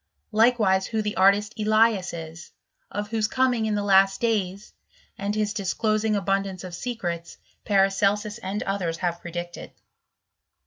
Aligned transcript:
Likewise 0.31 0.87
who 0.87 1.03
the 1.03 1.15
artist 1.15 1.53
Elias 1.59 2.11
is, 2.11 2.49
of 2.89 3.09
whose 3.11 3.27
coming 3.27 3.67
in 3.67 3.75
the 3.75 3.83
last 3.83 4.19
days, 4.19 4.73
and 5.15 5.35
his 5.35 5.53
disclosing 5.53 6.15
abundance 6.15 6.63
of 6.63 6.73
secrets, 6.73 7.37
Paracelsus 7.65 8.39
and 8.39 8.63
others 8.63 8.97
have 8.97 9.21
predicted. 9.21 9.71